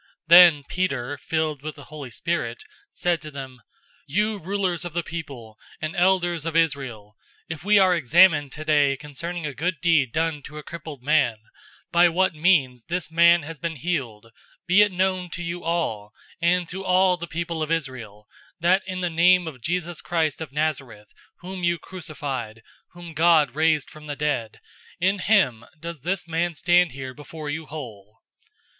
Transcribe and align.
004:008 0.01 0.07
Then 0.29 0.63
Peter, 0.67 1.17
filled 1.19 1.61
with 1.61 1.75
the 1.75 1.83
Holy 1.83 2.09
Spirit, 2.09 2.63
said 2.91 3.21
to 3.21 3.29
them, 3.29 3.61
"You 4.07 4.39
rulers 4.39 4.83
of 4.83 4.93
the 4.93 5.03
people, 5.03 5.57
and 5.79 5.95
elders 5.95 6.43
of 6.43 6.55
Israel, 6.55 7.17
004:009 7.51 7.55
if 7.55 7.63
we 7.63 7.77
are 7.77 7.93
examined 7.95 8.51
today 8.51 8.97
concerning 8.97 9.45
a 9.45 9.53
good 9.53 9.79
deed 9.79 10.11
done 10.11 10.41
to 10.41 10.57
a 10.57 10.63
crippled 10.63 11.03
man, 11.03 11.37
by 11.91 12.09
what 12.09 12.33
means 12.33 12.85
this 12.85 13.11
man 13.11 13.43
has 13.43 13.59
been 13.59 13.75
healed, 13.75 14.23
004:010 14.23 14.31
be 14.65 14.81
it 14.81 14.91
known 14.91 15.29
to 15.29 15.43
you 15.43 15.63
all, 15.63 16.13
and 16.41 16.67
to 16.67 16.83
all 16.83 17.15
the 17.15 17.27
people 17.27 17.61
of 17.61 17.69
Israel, 17.69 18.25
that 18.59 18.81
in 18.87 19.01
the 19.01 19.07
name 19.11 19.47
of 19.47 19.61
Jesus 19.61 20.01
Christ 20.01 20.41
of 20.41 20.51
Nazareth, 20.51 21.13
whom 21.41 21.63
you 21.63 21.77
crucified, 21.77 22.63
whom 22.93 23.13
God 23.13 23.53
raised 23.53 23.87
from 23.91 24.07
the 24.07 24.15
dead, 24.15 24.61
in 24.99 25.19
him 25.19 25.63
does 25.79 26.01
this 26.01 26.27
man 26.27 26.55
stand 26.55 26.93
here 26.93 27.13
before 27.13 27.51
you 27.51 27.67
whole. 27.67 28.17